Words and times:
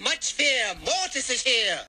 much 0.00 0.34
fear. 0.34 0.74
Mortis 0.84 1.28
is 1.30 1.42
here. 1.42 1.80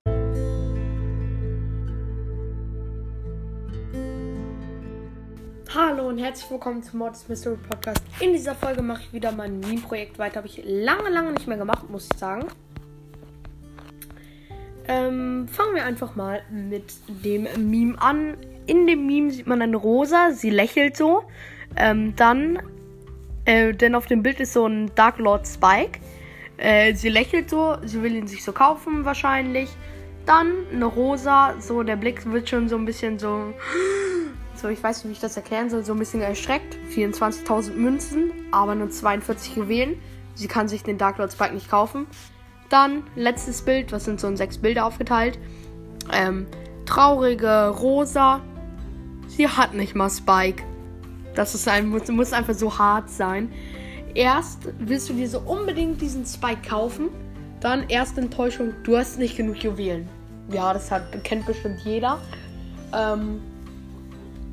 Hallo 5.72 6.08
und 6.08 6.18
herzlich 6.18 6.50
willkommen 6.50 6.82
zum 6.82 6.98
Mortis 6.98 7.28
Mystery 7.28 7.56
Podcast. 7.56 8.02
In 8.18 8.32
dieser 8.32 8.56
Folge 8.56 8.82
mache 8.82 9.02
ich 9.02 9.12
wieder 9.12 9.30
mein 9.30 9.60
Meme-Projekt 9.60 10.18
weiter. 10.18 10.36
Habe 10.36 10.48
ich 10.48 10.60
lange, 10.64 11.08
lange 11.10 11.32
nicht 11.32 11.46
mehr 11.46 11.56
gemacht, 11.56 11.88
muss 11.88 12.08
ich 12.12 12.18
sagen. 12.18 12.46
Ähm, 14.88 15.46
fangen 15.46 15.76
wir 15.76 15.84
einfach 15.84 16.16
mal 16.16 16.42
mit 16.50 16.92
dem 17.24 17.46
Meme 17.70 18.00
an. 18.02 18.36
In 18.66 18.88
dem 18.88 19.06
Meme 19.06 19.30
sieht 19.30 19.46
man 19.46 19.62
eine 19.62 19.76
Rosa, 19.76 20.32
sie 20.32 20.50
lächelt 20.50 20.96
so. 20.96 21.22
Ähm, 21.76 22.16
dann, 22.16 22.60
äh, 23.44 23.72
denn 23.72 23.94
auf 23.94 24.06
dem 24.06 24.24
Bild 24.24 24.40
ist 24.40 24.52
so 24.54 24.66
ein 24.66 24.92
Dark 24.96 25.18
Lord 25.18 25.46
Spike. 25.46 26.00
Äh, 26.60 26.94
sie 26.94 27.08
lächelt 27.08 27.48
so, 27.48 27.78
sie 27.82 28.02
will 28.02 28.14
ihn 28.14 28.26
sich 28.26 28.44
so 28.44 28.52
kaufen 28.52 29.06
wahrscheinlich. 29.06 29.70
Dann 30.26 30.52
eine 30.70 30.84
Rosa, 30.84 31.54
so 31.58 31.82
der 31.82 31.96
Blick 31.96 32.30
wird 32.30 32.50
schon 32.50 32.68
so 32.68 32.76
ein 32.76 32.84
bisschen 32.84 33.18
so 33.18 33.54
so, 34.54 34.68
ich 34.68 34.82
weiß 34.82 34.98
nicht, 34.98 35.08
wie 35.08 35.12
ich 35.12 35.20
das 35.20 35.36
erklären 35.38 35.70
soll, 35.70 35.84
so 35.84 35.94
ein 35.94 35.98
bisschen 35.98 36.20
erschreckt. 36.20 36.76
24.000 36.94 37.72
Münzen, 37.72 38.30
aber 38.50 38.74
nur 38.74 38.90
42 38.90 39.56
Juwelen. 39.56 39.96
Sie 40.34 40.48
kann 40.48 40.68
sich 40.68 40.82
den 40.82 40.98
Dark 40.98 41.16
Lord 41.16 41.32
Spike 41.32 41.54
nicht 41.54 41.70
kaufen. 41.70 42.06
Dann 42.68 43.04
letztes 43.16 43.62
Bild, 43.62 43.90
was 43.90 44.04
sind 44.04 44.20
so 44.20 44.28
in 44.28 44.36
sechs 44.36 44.58
Bilder 44.58 44.84
aufgeteilt. 44.84 45.38
Ähm, 46.12 46.46
traurige 46.84 47.68
Rosa. 47.68 48.42
Sie 49.28 49.48
hat 49.48 49.72
nicht 49.72 49.94
mal 49.94 50.10
Spike. 50.10 50.62
Das 51.34 51.54
ist 51.54 51.66
ein, 51.68 51.88
muss, 51.88 52.06
muss 52.08 52.34
einfach 52.34 52.54
so 52.54 52.78
hart 52.78 53.08
sein. 53.08 53.50
Erst 54.14 54.58
willst 54.78 55.08
du 55.08 55.14
dir 55.14 55.28
so 55.28 55.40
unbedingt 55.40 56.00
diesen 56.00 56.26
Spike 56.26 56.68
kaufen. 56.68 57.08
Dann 57.60 57.88
erste 57.88 58.20
Enttäuschung, 58.20 58.72
du 58.84 58.96
hast 58.96 59.18
nicht 59.18 59.36
genug 59.36 59.62
Juwelen. 59.62 60.08
Ja, 60.50 60.72
das 60.72 60.90
hat, 60.90 61.02
kennt 61.24 61.46
bestimmt 61.46 61.80
jeder. 61.84 62.18
Ähm, 62.94 63.40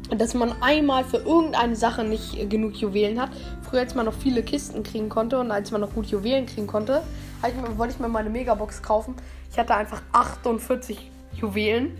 dass 0.09 0.33
man 0.33 0.53
einmal 0.61 1.03
für 1.03 1.17
irgendeine 1.17 1.75
Sache 1.75 2.03
nicht 2.03 2.49
genug 2.49 2.75
Juwelen 2.75 3.19
hat. 3.19 3.29
Früher, 3.69 3.81
als 3.81 3.95
man 3.95 4.05
noch 4.05 4.13
viele 4.13 4.43
Kisten 4.43 4.83
kriegen 4.83 5.09
konnte 5.09 5.39
und 5.39 5.51
als 5.51 5.71
man 5.71 5.81
noch 5.81 5.93
gut 5.93 6.05
Juwelen 6.07 6.45
kriegen 6.45 6.67
konnte, 6.67 7.01
ich 7.45 7.77
wollte 7.77 7.93
ich 7.93 7.99
mir 7.99 8.07
meine 8.07 8.29
Megabox 8.29 8.81
kaufen. 8.81 9.15
Ich 9.51 9.57
hatte 9.57 9.75
einfach 9.75 10.01
48 10.13 11.11
Juwelen. 11.33 11.97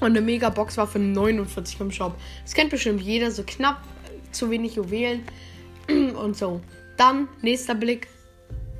Und 0.00 0.08
eine 0.08 0.20
Megabox 0.20 0.76
war 0.78 0.88
für 0.88 0.98
49 0.98 1.80
im 1.80 1.92
Shop. 1.92 2.14
Das 2.42 2.54
kennt 2.54 2.70
bestimmt 2.70 3.00
jeder, 3.02 3.30
so 3.30 3.44
knapp 3.46 3.78
zu 4.32 4.50
wenig 4.50 4.74
Juwelen 4.74 5.22
und 6.16 6.36
so. 6.36 6.60
Dann, 6.96 7.28
nächster 7.40 7.74
Blick. 7.74 8.08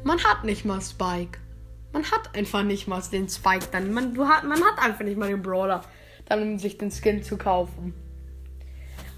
Man 0.04 0.22
hat 0.24 0.44
nicht 0.44 0.64
mal 0.64 0.80
Spike. 0.80 1.38
Man 1.92 2.04
hat 2.10 2.34
einfach 2.34 2.62
nicht 2.62 2.88
mal 2.88 3.02
den 3.12 3.28
Spike 3.28 3.66
dann. 3.70 3.92
Man, 3.92 4.14
du 4.14 4.26
hat, 4.26 4.44
man 4.44 4.62
hat 4.62 4.78
einfach 4.78 5.04
nicht 5.04 5.18
mal 5.18 5.28
den 5.28 5.42
Brawler 5.42 5.82
dann 6.26 6.42
um 6.42 6.58
sich 6.58 6.78
den 6.78 6.90
Skin 6.90 7.22
zu 7.22 7.36
kaufen. 7.36 7.94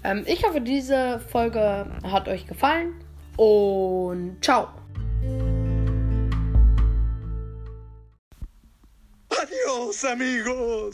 Ähm, 0.03 0.23
ich 0.27 0.45
hoffe, 0.45 0.61
diese 0.61 1.19
Folge 1.31 1.87
hat 2.03 2.27
euch 2.27 2.45
gefallen 2.47 2.93
und 3.37 4.37
ciao. 4.41 4.67
Adios, 9.29 10.05
amigos. 10.05 10.93